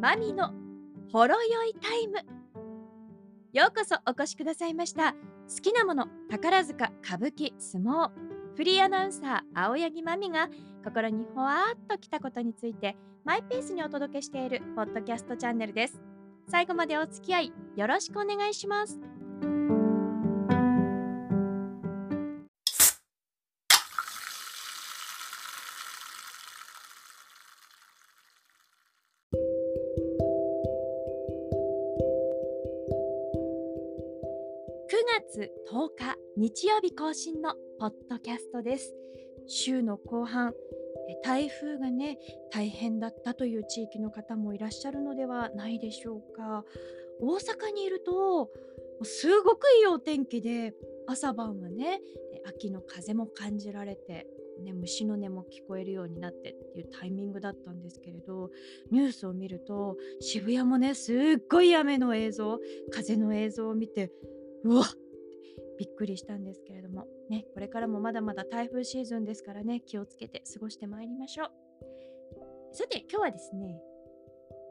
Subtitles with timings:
[0.00, 0.52] マミの
[1.12, 2.18] ほろ酔いタイム。
[3.52, 5.12] ようこそお越しくださいました。
[5.12, 8.10] 好きなもの宝塚歌舞伎相撲。
[8.56, 10.48] フリーアナウンサー青柳まみが
[10.84, 16.00] 心にほわっときたことについてマイペースにお届けしているポッドキャストチャンネルです。
[16.46, 19.00] 最後までお付き合いよろしくお願いします。
[35.16, 38.94] 月10日日曜日更新のポッドキャストです。
[39.46, 40.52] 週の後半
[41.24, 42.18] 台風がね
[42.52, 46.62] 大変だったという地域の方もいらっしゃるのではないでしょうか。
[47.20, 48.50] 大阪にいると
[49.02, 50.74] すごくいいお天気で
[51.06, 52.02] 朝晩はね
[52.46, 54.26] 秋の風も感じられて
[54.62, 58.50] ね、虫の音も聞こえるようになってっていうタイミングだったんですけれど
[58.90, 61.16] ニュースを見ると渋谷もねすっ
[61.48, 62.58] ごい雨の映像
[62.90, 64.10] 風の映像を見て
[64.64, 64.82] うわ。
[64.82, 64.84] っ
[65.78, 67.06] びっくりしたんですけれども。
[67.30, 71.50] ねこれからもまだまだ台風シーズンですからね気をつけて過ごしてまいりましょう。
[72.72, 73.80] さて今日はですね、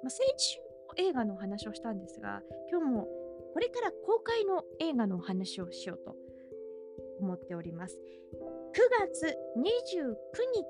[0.03, 0.65] まあ、先週も
[0.97, 3.07] 映画のお話をしたんですが今日も
[3.53, 6.15] これから公開の映画のお話をしようと
[7.19, 7.99] 思っております。
[8.75, 10.15] 9月29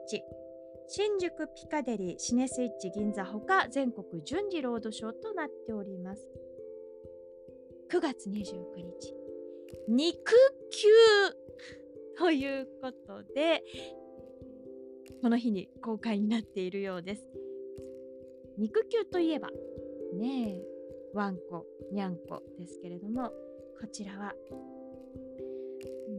[0.09, 0.23] 日
[0.89, 6.29] 新宿ピカデリーシネスイッチ銀座ほか全国順次ロードショーとなっております。
[7.89, 8.33] 9月29
[8.75, 9.13] 日。
[9.87, 10.17] 肉
[10.71, 10.87] 球
[12.17, 13.63] ということで
[15.21, 17.25] この日に公開になっているようです。
[18.57, 19.49] 肉球といえば
[20.13, 20.63] ねえ
[21.13, 23.31] ワンコにゃんこですけれども
[23.79, 24.33] こちらは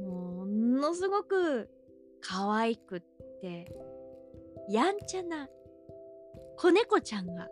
[0.02, 1.68] ものすごく
[2.20, 3.00] 可愛くっ
[3.42, 3.72] て
[4.70, 5.48] やんちゃな
[6.56, 7.48] 子猫ちゃんが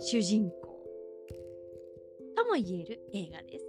[0.00, 0.59] 主人公。
[2.50, 3.66] も言える映画です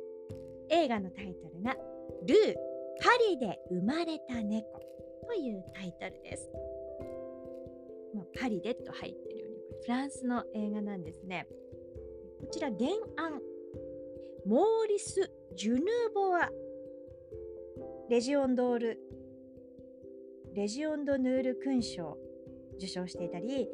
[0.70, 1.78] 映画のタイトルが
[2.26, 2.56] 「ルー
[3.00, 4.80] パリで生まれた猫」
[5.28, 6.50] というタイトルです。
[8.14, 11.48] まあ、パリでと入ってるようにフランスの映画なんですね。
[12.42, 13.42] こちら原案
[14.46, 16.52] モーリス・ジュヌーボア
[18.10, 19.00] レジオンドール
[20.54, 22.18] レジオンドヌール勲章
[22.78, 23.70] 受賞していたり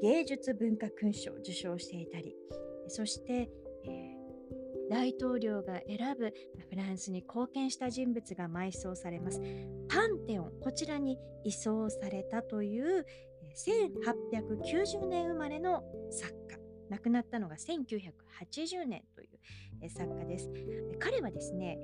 [0.00, 2.36] 芸術文化勲章を受賞していたり
[2.88, 3.50] そして、
[4.90, 6.32] 大統領が選ぶ
[6.68, 9.40] フランスに貢献した人物が埋葬されます。
[9.88, 13.06] パンテオンこちらに移送されたという
[13.56, 16.58] 1890年生まれの作家。
[16.90, 20.50] 亡くなったのが1980年という作家です。
[20.98, 21.78] 彼はですね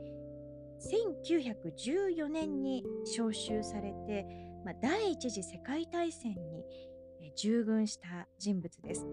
[0.81, 4.27] 1914年に召集されて、
[4.65, 6.65] まあ、第一次世界大戦に
[7.37, 9.07] 従軍した人物です。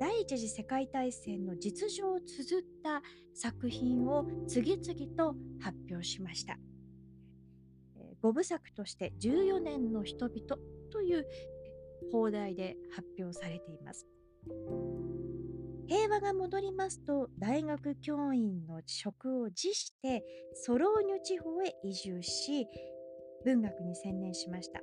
[0.00, 3.02] 第一次世界大戦の実情を綴った
[3.34, 6.58] 作品を次々と発表しました。
[8.22, 10.56] 5部作として14年の人々
[10.90, 11.26] という
[12.10, 14.06] 放題で発表されています。
[15.86, 20.24] 平和が戻りますと大学教員の職を辞して
[20.54, 22.66] ソローニュ地方へ移住し
[23.44, 24.80] 文学に専念しました。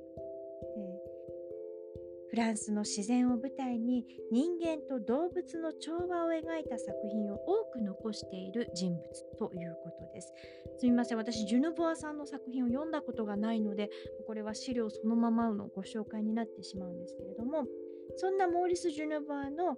[2.38, 9.02] フランスの自然を舞台に人間と動物の調和を描いた作品を多く残している人物
[9.36, 10.32] ということです。
[10.78, 13.90] すみません、私、ジュヌボアさんの作品を読んだことがないので、
[14.24, 17.66] これは資料そのままのご紹介になってしまうんですけれども、
[18.14, 19.76] そんなモーリス・ジュヌボアの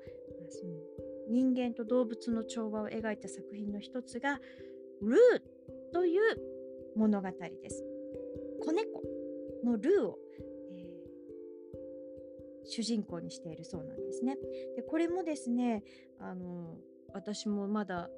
[0.50, 0.74] その
[1.30, 4.38] 人間と動物の調和を描いた作品の一つが、
[5.00, 6.20] ルーという
[6.94, 7.82] 物語です。
[8.62, 9.02] 子猫
[9.64, 10.18] のルーを
[12.64, 14.36] 主人公にしているそうなんですね。
[14.76, 15.82] でこれもですね
[16.18, 16.76] あの
[17.12, 18.08] 私もまだ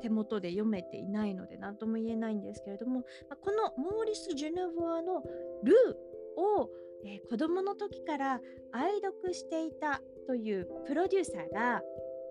[0.00, 3.02] 手元で読めていないので何とも言えないんですけれども
[3.42, 5.22] このモーリス・ジュヌボアの
[5.64, 6.70] ルーを、
[7.04, 8.40] えー、子供の時から
[8.72, 11.82] 愛読していたというプロデューサーが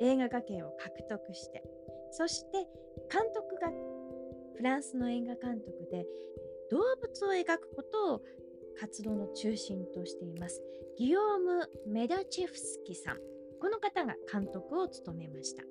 [0.02, 1.62] 映画化権を獲得して
[2.12, 2.68] そして
[3.12, 3.70] 監督が
[4.58, 6.06] フランスの映画監督で
[6.72, 8.22] 動物を描くことを
[8.80, 10.62] 活動の中心としています。
[10.98, 13.18] ギオーム・メダチェフスキさん。
[13.60, 15.64] この方が監督を務めました。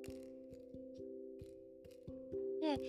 [2.61, 2.79] で、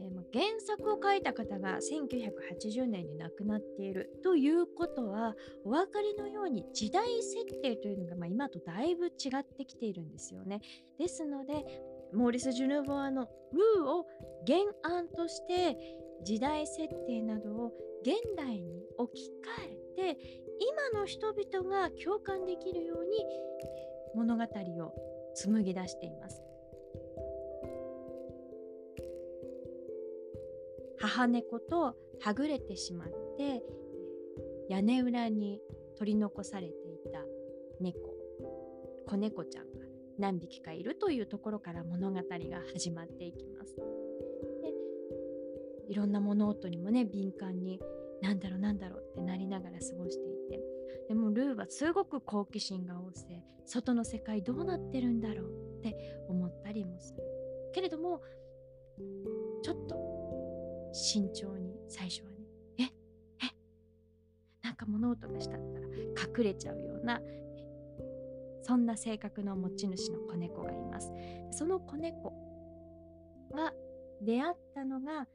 [0.00, 4.20] えー、原作を書いた方が1980年に亡くなっている。
[4.22, 5.34] ということは
[5.64, 10.60] お分かりのように時代設定というのが、まあ、今とだいぶ違ってきているんですよね。
[10.98, 11.64] ですので
[12.12, 14.06] モーリス・ジュヌボアのルーを
[14.46, 15.76] 原案として
[16.22, 17.72] 時代設定などを
[18.02, 19.30] 現代に置き
[19.98, 20.18] 換えて
[20.92, 23.24] 今の人々が共感できるように
[24.14, 24.94] 物語を
[25.34, 26.42] 紡ぎ出しています
[30.98, 33.62] 母猫とはぐれてしまって
[34.68, 35.60] 屋根裏に
[35.98, 37.20] 取り残されていた
[37.80, 37.98] 猫
[39.06, 39.80] 子猫ちゃんが
[40.18, 42.22] 何匹かいるというところから物語が
[42.72, 43.74] 始まっていきます。
[45.90, 47.80] いろんな物音にもね敏感に
[48.22, 50.60] なんだろうなんだろうってなりながら過ごしていて。
[51.08, 53.44] でもルーはすごく好奇心が旺盛。
[53.66, 57.22] 外の世界どうなってるんだろうって思ったりもする。
[57.72, 58.22] けれども
[59.62, 62.36] ちょっと慎重に最初はね
[62.78, 62.88] ええ
[64.62, 65.86] なんか物音がしたったら
[66.38, 67.20] 隠れちゃうような
[68.62, 71.12] そんな性格の持ち主の子猫がいます。
[71.50, 72.32] その子猫
[73.52, 73.72] が
[74.22, 75.26] 出会ったのが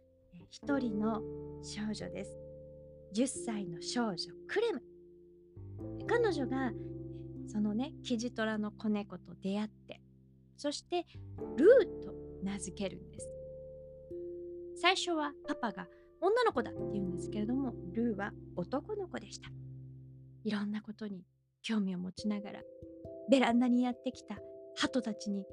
[0.50, 1.22] 一人の
[1.64, 2.38] 少女です。
[3.16, 4.82] 10歳の少女クレム。
[6.08, 6.72] 彼女が
[7.48, 10.02] そのねキジトラの子猫と出会って
[10.58, 11.06] そして
[11.58, 13.28] ルーと名付けるんです。
[14.78, 15.88] 最初はパパが
[16.22, 19.50] 女の子だって言うんですけれどもルーは男の子でした。
[20.44, 21.24] いろんなことに
[21.64, 22.62] 興味を持ちながら
[23.30, 24.38] ベランダにやってきた
[24.76, 25.46] 鳩たちに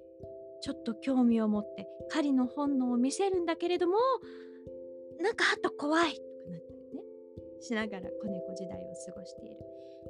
[0.60, 3.94] ちょっと興味を持って狩りの本能を見せるんだけれども
[5.22, 7.02] なんか鳩怖いとかなったりね。
[7.60, 9.56] しながら子猫時代を過ごしている。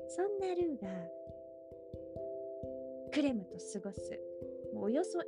[0.09, 0.88] そんなルーが
[3.12, 4.19] クレムと過ごす。
[4.75, 5.23] およそ1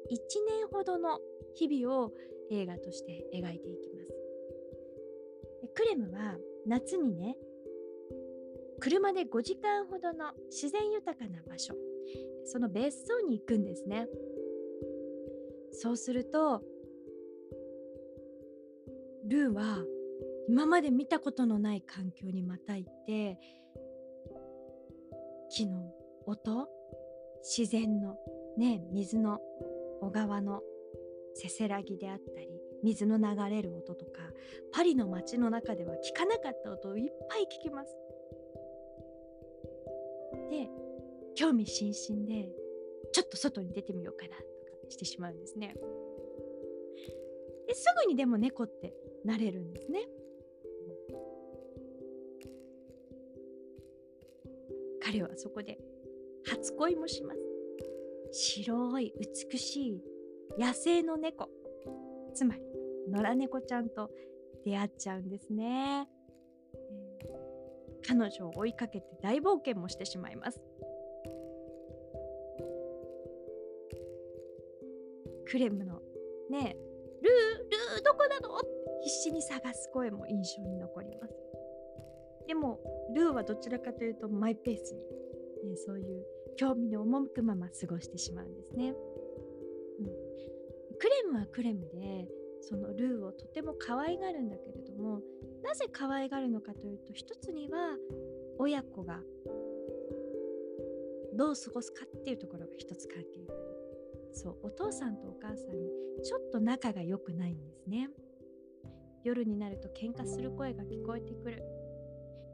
[0.48, 1.20] 年ほどの
[1.54, 2.12] 日々を
[2.50, 4.14] 映画として描いていきます。
[5.74, 7.36] クレムは夏にね
[8.80, 11.74] 車で5時間ほどの自然豊かな場所。
[12.46, 14.08] その別荘に行くんですね。
[15.72, 16.62] そうすると
[19.26, 19.84] ルーは
[20.48, 23.38] 今まで見たことのない環境にまた行って
[25.50, 25.92] 木の
[26.26, 26.68] 音
[27.42, 28.16] 自然の
[28.58, 29.38] ね水の
[30.00, 30.60] 小川の
[31.34, 32.48] せせらぎであったり
[32.82, 34.20] 水の流れる音とか
[34.72, 37.96] パリの街の中では聞かなかった音をいっぱい聞きます。
[40.50, 40.68] で
[41.34, 42.50] 興味津々で
[43.12, 45.74] ちょっと外に出てみようかなとかしてしまうんですね。
[47.66, 48.92] ですぐにでも猫って
[49.24, 50.00] なれるんですね。
[55.02, 55.78] 彼はそこで
[56.46, 57.40] 初恋もします。
[58.32, 59.14] 白い
[59.50, 60.02] 美しい
[60.58, 61.48] 野生の猫
[62.34, 62.62] つまり
[63.08, 64.10] 野良猫ちゃんと
[64.64, 66.08] 出会っちゃうんですね、
[66.74, 70.60] えー、彼女を追いかけて大冒険もしてしまいます
[75.46, 76.00] クレムの
[76.50, 76.76] ね
[77.22, 78.83] ルールーどこなの？
[79.04, 81.34] 必死に探す声も印象に残ります。
[82.46, 82.80] でも
[83.14, 84.94] ルーはどちらかというとマイペース
[85.62, 86.24] に、ね、そういう
[86.56, 88.94] 興味の赴くまま過ごしてしまうんですね、
[90.00, 90.06] うん、
[90.98, 92.28] クレムはクレムで
[92.60, 95.20] そのルーをとても可愛がるんだけれども
[95.62, 97.96] なぜ可愛がるのかというと一つには
[98.58, 99.20] 親子が
[101.34, 103.64] どう過ごすかっていうところが一つ関係がある。
[104.32, 105.90] そうお父さんとお母さんに
[106.22, 108.08] ちょっと仲が良くないんですね。
[109.24, 111.62] 夜になると喧嘩する声が聞こえてくる。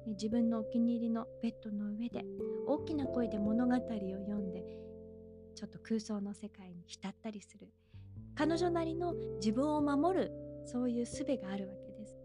[0.06, 2.24] 自分のお気に入りのベッドの上で
[2.66, 3.98] 大きな声で物語を読
[4.36, 4.64] んで
[5.54, 7.68] ちょっと空想の世界に浸ったりする。
[8.34, 10.32] 彼女なりの自分を守る
[10.64, 12.16] そういう術があるわけです。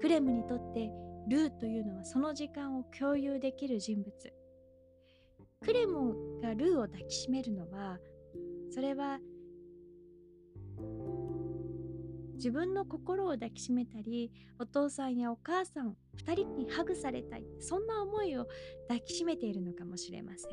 [0.00, 0.90] クレムにとって
[1.28, 4.10] ルーというのはその時間を共有できる人物。
[5.62, 7.98] クレムがルーを抱きしめるのは
[8.70, 9.18] それは
[12.40, 15.94] 自分の心を抱きしめたりお父さんやお母さん
[16.26, 18.46] 2人にハグされたいそんな思いを
[18.88, 20.50] 抱きしめているのかもしれません。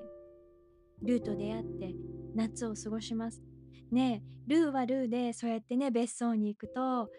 [1.01, 1.95] ルーと出会って
[2.35, 3.41] 夏を過ごします。
[3.89, 7.09] ねルーはルーでそうやってね別荘に行くと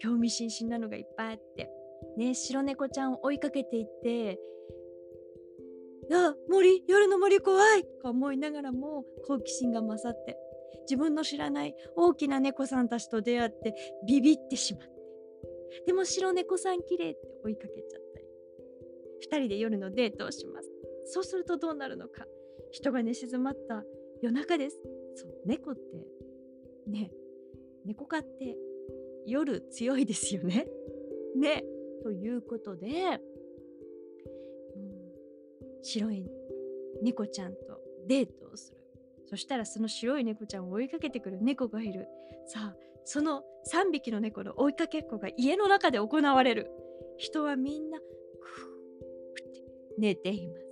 [0.00, 1.70] 興味津々なのがいっぱいあって
[2.18, 4.38] ね白猫ちゃんを追いかけていって
[6.12, 10.36] あ森夜の森怖いと思いながらも好奇心が勝って
[10.82, 13.74] 自分の知らない大きな猫さんたちと出会って
[14.06, 14.94] ビビってしまって。
[15.86, 18.26] でも白猫さん綺麗って追いかけちゃったり。
[19.28, 20.70] 2人で夜のデートをします。
[21.06, 22.26] そうするとどうなるのか。
[22.70, 23.84] 人が寝静まった。
[24.22, 24.80] 夜中です。
[25.16, 25.80] そう猫って
[26.90, 27.10] ね
[27.84, 28.56] 猫科って
[29.26, 30.66] 夜強いですよね。
[31.36, 31.64] ね。
[32.02, 33.20] ということで
[35.82, 36.26] 白い
[37.02, 38.83] 猫ちゃんとデートをする。
[39.26, 42.08] そしたらその白い猫ちゃんを追いかけてくる猫がいる。
[42.46, 46.70] さあその3匹の猫の追いかけっこが家の中で行われる。
[47.16, 49.62] 人はみんなクーって
[49.98, 50.64] 寝ています。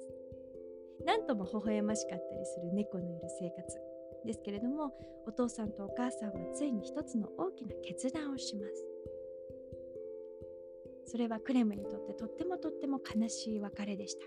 [1.04, 3.78] なんとも微笑ましかったりする猫のいる生活
[4.24, 4.92] ですけれども
[5.26, 8.86] お父さんとお母さんはついに一つの大きな決断をします。
[11.06, 14.26] それはクレムにとってとってもとっても悲しい別れでした。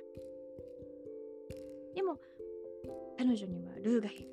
[1.96, 2.20] でも
[3.26, 4.30] 彼女にはルーがいる。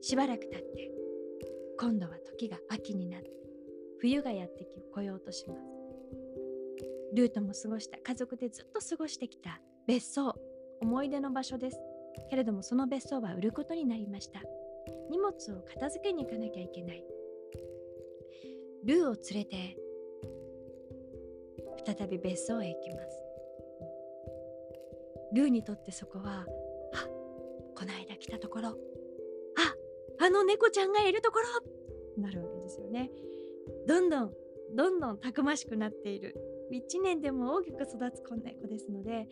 [0.00, 0.90] しばらく経って
[1.78, 3.30] 今度は時が秋になって
[4.00, 5.60] 冬がやってこようとします。
[7.14, 10.34] ルートも過ごした家族でずっと過ごしてきた別荘
[10.80, 11.78] 思い出の場所です。
[12.30, 14.40] けれどもその別荘は売ることになりました。
[15.10, 17.04] 荷物を片付けに行かなきゃいけない。
[18.86, 19.76] ルーを連れて
[21.84, 23.31] 再び別荘へ行きます。
[25.34, 26.46] ルーにとってそこは
[26.94, 27.06] あ
[27.74, 28.74] この間来たところあ
[30.24, 31.40] あの猫ちゃんがいるとこ
[32.16, 33.10] ろなるわけですよね。
[33.86, 34.32] どんどん
[34.74, 36.34] どんどんたくましくなっている。
[36.72, 39.26] 1年でも大きく育つ子猫ですので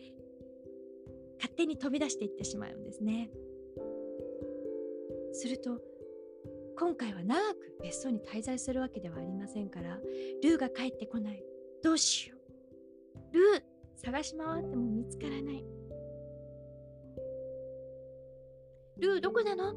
[1.37, 3.29] 勝手に飛び出していってしまうんですね。
[5.33, 5.79] すると
[6.77, 9.97] 今回は長く別荘に滞在するわけではありませんから
[10.43, 11.43] ルーが帰ってこない。
[11.83, 13.33] どうしよう。
[13.33, 13.63] ルー
[13.95, 15.80] 探し回っても見つからない。
[19.01, 19.73] ルーどこなの？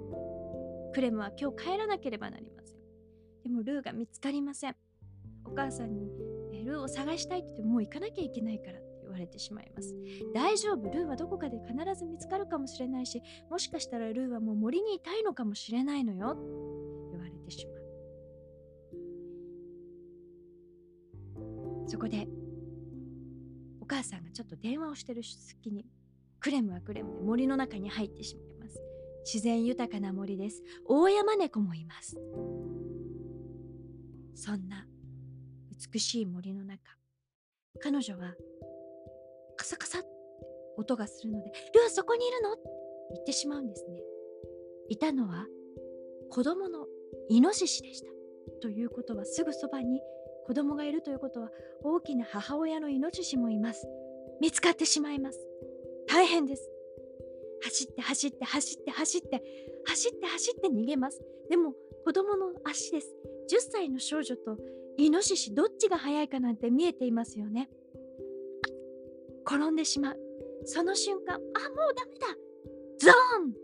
[0.92, 2.76] クレムは今日帰らなければなりません
[3.42, 4.76] でもルーが見つかりません
[5.44, 6.10] お母さんに
[6.64, 9.94] ルーを探したいって言ってもう行かなきゃいけないからって言われてしまいます。
[10.34, 16.38] 大丈夫、ルーはどこかで必ず見つかるかもしれないし、もしかしたらルーはもう森にいたいのかもしれないのよ。
[17.10, 17.72] 言われてしま
[21.42, 21.88] う。
[21.88, 22.26] そこで、
[23.82, 25.84] お母さんがちょっと電話をしてる隙に、
[26.40, 28.53] クレムはクレムで森の中に入ってしまいます。
[29.24, 30.62] 自然豊かな森です。
[30.86, 32.16] 大山猫もいます。
[34.34, 34.86] そんな
[35.92, 36.80] 美しい森の中、
[37.80, 38.34] 彼女は
[39.56, 40.08] カサカサって
[40.76, 42.52] 音がするので、ルーそこにいるの？
[42.52, 42.62] って
[43.14, 44.02] 言ってしまうんですね。
[44.88, 45.46] いたのは
[46.30, 46.86] 子供の
[47.28, 48.08] イノシシでした。
[48.60, 50.00] ということはすぐそばに
[50.46, 51.50] 子供がいるということは
[51.82, 53.86] 大きな母親のイノシシもいます。
[54.40, 55.38] 見つかってしまいます。
[56.08, 56.68] 大変です。
[57.64, 59.42] 走って走って走って走って
[59.86, 61.20] 走って走って逃げます。
[61.48, 63.08] でも子供の足です。
[63.50, 64.58] 10歳の少女と
[64.98, 67.70] イノシシどっちが速いかなんて見えていますよね。
[69.46, 70.18] 転んでしまう。
[70.66, 71.48] その瞬間、あ、もう
[71.94, 72.26] ダメだ
[72.98, 73.12] ゾー
[73.50, 73.54] ン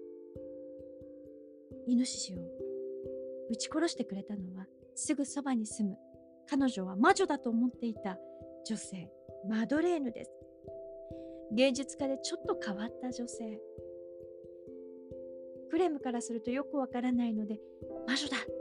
[1.87, 2.37] イノシシを
[3.51, 5.97] 撃ち殺してくれたのは、すぐそばに住む、
[6.49, 8.19] 彼女は魔女だと思っていた
[8.67, 9.11] 女性、
[9.49, 10.31] マドレーヌです。
[11.53, 13.61] 芸術家でちょっと変わった女性。
[15.71, 17.61] クレムからするとよくわからないので、
[18.07, 18.53] 魔女だって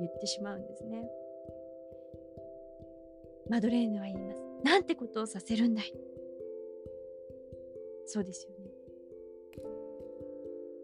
[0.00, 1.08] 言ってしまうんですね。
[3.48, 4.42] マドレーヌは言います。
[4.62, 5.92] なんてことをさせるんだい。
[8.06, 8.70] そうですよね。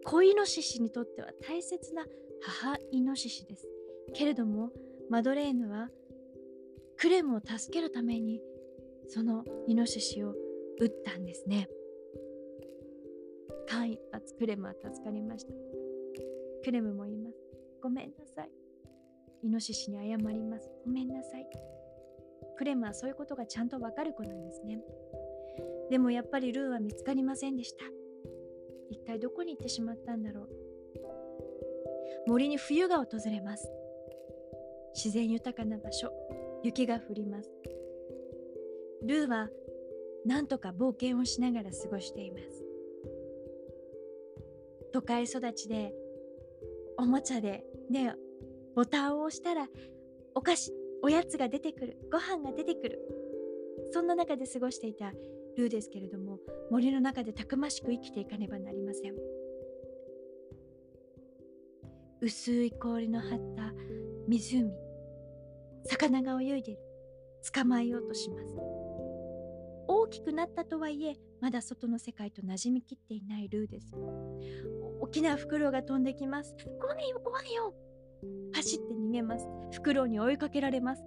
[0.03, 2.05] 子イノシシにとっては大切な
[2.41, 3.67] 母イノシシです。
[4.13, 4.71] けれども
[5.09, 5.89] マドレーヌは
[6.97, 8.41] クレムを助けるために
[9.07, 10.33] そのイノシシを
[10.79, 11.67] 撃ったんですね。
[13.67, 15.53] 間一髪クレムは助かりました。
[16.63, 17.37] クレムも言います。
[17.81, 18.49] ごめんなさい。
[19.43, 20.69] イノシシに謝ります。
[20.85, 21.47] ごめんなさい。
[22.57, 24.79] クレムはそういうことがちゃんとわかる子なんですね。
[25.89, 27.85] でもやっぱりルーは見つかりませんでした。
[28.89, 30.49] 一体どこに行ってしまったんだろう。
[32.27, 33.69] 森に冬が訪れます。
[34.95, 36.11] 自然豊かな場所、
[36.63, 37.51] 雪が降ります。
[39.03, 39.49] ルーは
[40.25, 42.64] 何とか冒険をしながら過ごしています。
[44.95, 45.93] 都会育ちで、
[46.97, 48.15] おもちゃで、ね、
[48.77, 49.67] ボタンを押したら、
[50.33, 50.71] お菓子、
[51.03, 52.99] おやつが出てくる、ご飯が出てくる。
[53.91, 55.11] そんな中で過ごしていた
[55.57, 56.39] ルーですけれども
[56.71, 59.15] 森の中でたくましく生きていかねばなりません。
[62.21, 63.73] 薄い氷の張った
[64.29, 64.71] 湖
[65.83, 66.79] 魚が泳いでる。
[67.53, 68.55] 捕まえようとします。
[69.87, 73.91] 大きくなったとはいえまだ外の世界と馴染みきっていないルーです。
[74.99, 76.55] 大きなフクロウが飛んできます。
[76.79, 77.73] 怖いよ怖いよ。
[78.53, 79.47] 走って逃げます。
[79.71, 81.03] フクロウに追いかけられます。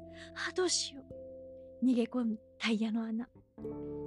[0.48, 1.02] あどうしよ
[1.82, 1.86] う。
[1.86, 3.28] 逃げ込むタイヤの穴。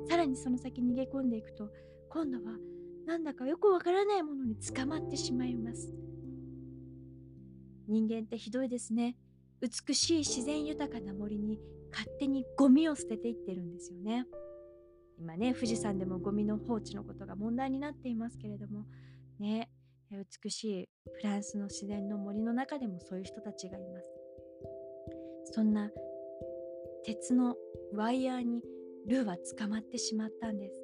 [0.08, 1.70] さらにその先逃げ込んでいくと
[2.10, 2.58] 今度は
[3.06, 5.94] なんだかよくわからないものに捕まってしまいます。
[7.88, 9.18] 人間ってひどいですね。
[9.62, 11.60] 美しい自然豊かな森に
[11.92, 14.26] 勝手にゴミを捨てていってるんですよね。
[15.20, 18.86] 今ね富士山でもゴミの放置のことが問題になっていますけれども。
[19.40, 19.70] ね
[20.12, 24.12] 美しいフランスの自然の森の中でもそういう人たちがいます。
[25.54, 25.90] そんな
[27.06, 27.56] 鉄の
[27.94, 28.62] ワイヤーに
[29.08, 30.82] ルーは捕まってしまったんです。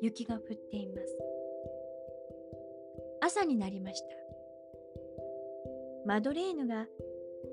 [0.00, 1.18] 雪が降っています。
[3.20, 4.06] 朝になりました。
[6.06, 6.86] マドレーヌが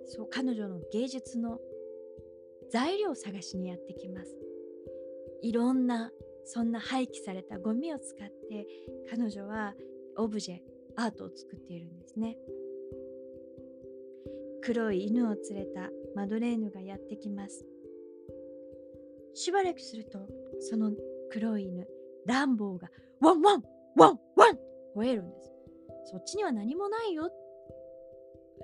[0.06, 1.60] そう彼女の芸術の
[2.72, 4.38] 材料を探しにやってきます。
[5.42, 6.12] いろんな
[6.46, 8.68] そんな廃棄されたゴミを使って
[9.10, 9.74] 彼女は
[10.16, 12.36] オブジェアートを作っているんですね。
[14.62, 17.65] 黒い犬を連れたマドレーヌがやってきます。
[19.34, 20.20] しばらくすると
[20.60, 20.91] その
[21.32, 21.88] 黒い犬
[22.25, 22.89] ランボーが
[23.22, 23.63] ワンワン
[23.96, 24.60] ワンワン
[24.98, 25.51] 吠えるんです。
[26.12, 27.32] そっちには何もないよ。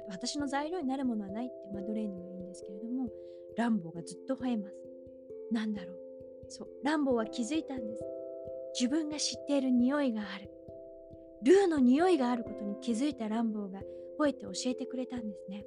[0.09, 3.07] 私の材料になるものはないってマドレーヌが言うんですけれども
[3.57, 4.75] ランボーがずっと吠えます。
[5.51, 5.97] なんだろう。
[6.49, 8.03] そうランボーは気づいたんです。
[8.77, 10.51] 自分が知っている匂いがある。
[11.43, 13.79] ルーの匂いがあることに気づいたランボーが
[14.19, 15.65] 吠えて教えてくれたんですね。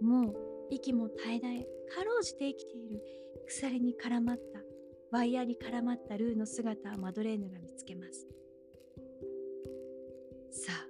[0.00, 0.34] もう
[0.70, 3.02] 息も絶え絶えかろうじて生きている
[3.46, 4.60] 鎖に絡まった
[5.10, 8.26] ワイヤーに絡まったルーの姿をマドレーヌが見つけます。
[10.50, 10.86] さあ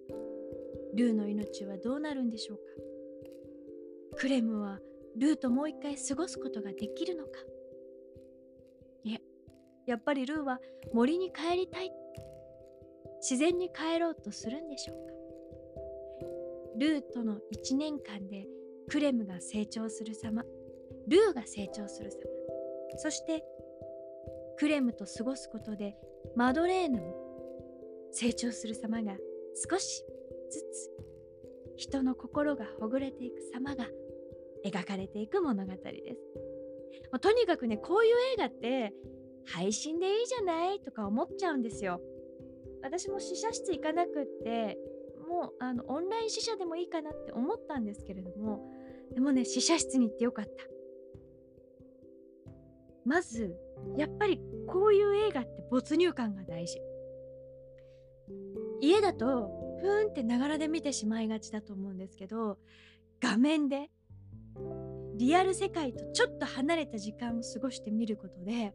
[0.95, 2.63] ルーの命はどうなるんでしょうか？
[4.17, 4.79] クレムは
[5.17, 7.31] ルーともう一回過ごすことができるのか？
[9.05, 9.21] いえ
[9.87, 10.61] やっぱりルーは
[10.93, 11.91] 森に帰りたい。
[13.27, 15.15] 自然に帰ろうとするんでしょうか？
[16.79, 18.47] ルーとの1年間で
[18.91, 20.43] クレムが成長する様
[21.09, 22.19] ルーが成長する様
[22.99, 23.43] そして
[24.59, 25.97] クレムと過ごすことで
[26.37, 27.15] マドレーヌも
[28.13, 29.15] 成長する様が
[29.71, 30.05] 少し
[30.51, 30.91] ずつ
[31.77, 33.87] 人の心がほぐれていく様が
[34.67, 35.79] 描かれていく物語で
[36.15, 37.21] す。
[37.21, 38.93] とにかくねこういう映画って
[39.47, 42.01] 配信でいいじゃないとか思っちゃうんですよ。
[42.85, 44.77] 私も試写室行かなくって
[45.27, 48.61] もうあのオンライン試写でもいいかなって思ったんですけれども
[49.15, 50.51] でもね試写室に行ってよかった。
[53.07, 53.55] まず
[53.97, 56.79] やっぱりこういう映画って没入感が大事。
[58.81, 62.59] 家だとふーんってながらで見てしまいがちだと思うんですけど
[63.21, 63.91] 画面で
[65.17, 68.75] リアル世界とちょっと離れた時間を過ごしてみることで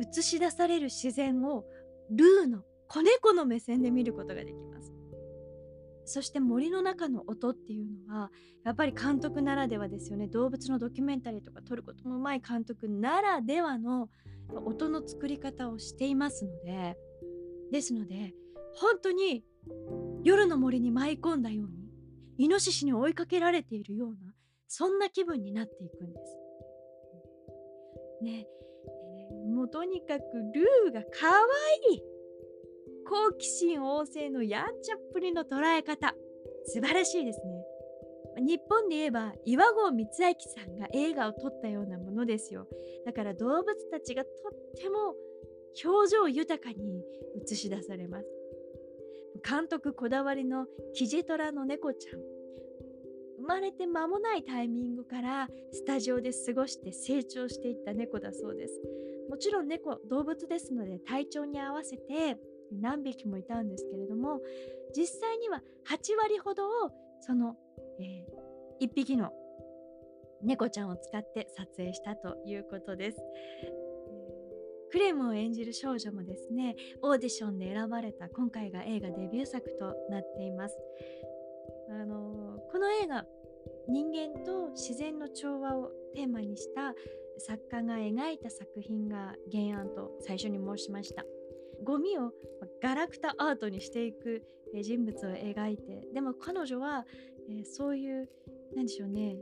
[0.00, 1.64] 映し出される自然を
[2.10, 4.92] ルーの子猫の目線で見ることができます。
[6.06, 8.32] そして森の中の音っていうのは
[8.64, 10.26] やっぱり監督ならではですよね。
[10.26, 14.08] 動物のドキュメンタリーとか撮ることもうまい監督ならではの
[14.66, 16.96] 音の作り方をしていますので。
[17.70, 18.34] ですので
[18.74, 19.44] 本当に
[20.24, 24.34] 夜の森に舞い込んだようにイノシシに追いかけられているような
[24.66, 26.36] そんな気分になっていくんです。
[28.22, 28.46] ね。
[29.50, 30.22] もうとにかく
[30.54, 32.02] ルーが可愛い
[33.06, 36.14] 好奇心旺盛のやんちゃっぷりの捉え方。
[36.66, 37.64] 素晴らしいですね。
[38.46, 42.68] 日本で言えば岩合光明さんが映画を撮ったようなものですよ。
[43.04, 44.32] だから動物たちがとっ
[44.76, 45.14] ても
[45.84, 47.02] 表情豊かに
[47.44, 48.26] 映し出されます。
[49.48, 52.20] 監督こだわりのキジトラの猫ちゃん。
[53.38, 58.80] 生まれて間もないタイミングからスタジオで過ごして成長していった猫だそうです。
[59.28, 62.38] もちろん猫動物ですので体調に合わせて
[62.72, 64.40] 何匹もいたんですけれども
[64.96, 66.70] 実際には8割ほどを
[67.20, 67.56] その、
[68.00, 69.30] えー、1匹の
[70.42, 73.18] 猫ちゃんを使って撮影したということです。
[74.90, 80.76] クレムを演じる少女もですねオーディションで選ばれた今回が映画デビュー作となっています。
[81.90, 83.24] あの、この映画
[83.88, 86.94] 人間と自然の調和をテーマにした
[87.38, 91.24] 作家が描いた作品が原案と最初に申しました。
[91.82, 92.32] ゴミを
[92.82, 94.42] ガラクタアートにしていく
[94.82, 97.06] 人物を描いてでも彼女は、
[97.48, 98.28] え、そういう
[98.76, 99.36] 何でしょうね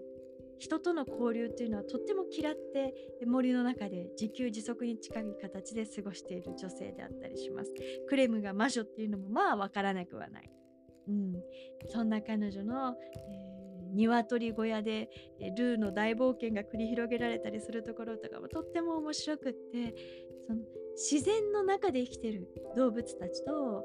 [0.58, 2.94] 人との交流っていうのはとっても嫌って
[3.26, 7.72] 森の中で自給自足に近い形で過ごしている女性であったりします。
[8.08, 10.50] クレムが魔女っていうのもまあわからなくはない、
[11.08, 11.34] うん、
[11.88, 12.96] そんな彼女の、
[13.28, 13.47] えー
[13.94, 15.10] 鶏小屋で
[15.56, 19.94] ルーの大冒険が繰り広げられたりするところとかもとっても面白くって
[20.46, 20.60] その
[20.94, 23.84] 自然の中で生きてる動物たちと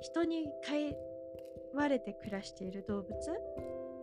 [0.00, 0.94] 人に飼
[1.76, 3.14] われて暮らしている動物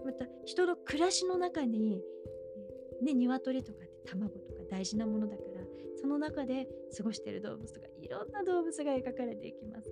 [0.05, 2.01] また人の暮らしの中に
[3.01, 5.61] ね鶏とかって卵とか大事なものだから
[5.99, 9.91] その中で過ごしている動物とかいろんな動物が描かれていきます。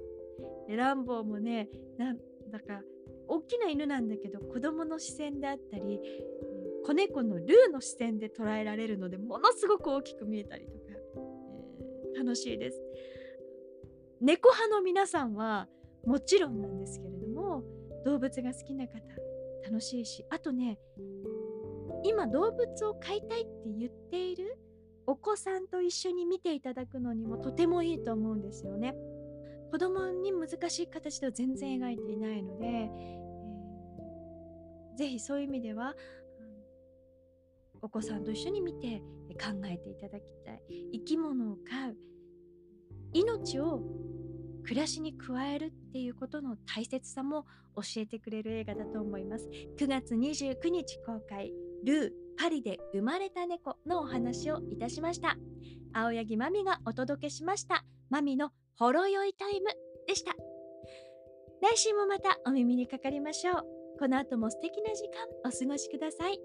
[0.69, 2.17] ランボーもねなん
[2.51, 2.81] だか
[3.29, 5.99] 大きな犬なんだけど子供の視線であったり
[6.85, 10.77] 子猫のルーの視線で捉えられるのでものすごく大きく見えたりとか、
[12.15, 12.81] えー、楽しいです。
[14.21, 15.67] 猫派の皆さんは
[16.05, 17.63] もちろんなんですけれども
[18.05, 18.99] 動物が好きな方
[19.63, 20.77] 楽しいしあとね
[22.03, 24.57] 今動物を飼いたいって言っている
[25.05, 28.95] お子さんと一緒に見ていただくのにもとてもいいと思うんですよね。
[29.71, 35.93] 子供に難しい形では全然描いていないので、えー、ぜひそういう意味では、
[37.81, 40.61] お子さんと一緒に見て考えていただきたい。
[40.93, 41.97] 生き物を飼う
[43.13, 43.81] 命を
[44.63, 49.49] 暮らしに加えるっていうことの大切さも教えてくれる映画だと思います。
[49.79, 51.51] 9月29日公開
[51.83, 55.37] ルーパリで生まれた猫のお話をいたしました。
[55.93, 57.83] 青柳まみがお届けしました。
[58.09, 59.67] まみのほろ酔いタイム
[60.07, 60.31] でした
[61.61, 63.65] 来週もまたお耳にかかりましょう
[63.99, 66.39] この後も素敵な時間お過ごしください。